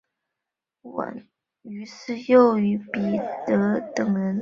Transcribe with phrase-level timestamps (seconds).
[0.81, 1.23] 金万燮
[1.61, 4.39] 于是又与彼得等人重逢。